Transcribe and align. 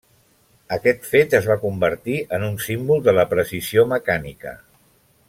Aquest 0.77 1.03
fet 1.09 1.35
es 1.41 1.49
va 1.51 1.57
convertir 1.67 2.17
en 2.39 2.47
un 2.49 2.57
símbol 2.71 3.07
de 3.09 3.15
la 3.19 3.29
precisió 3.35 3.89
mecànica. 3.97 4.57